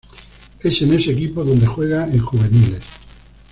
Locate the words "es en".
0.63-0.95